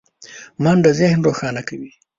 منډه 0.63 0.91
ذهن 0.99 1.19
روښانه 1.27 1.61
کوي 1.67 1.91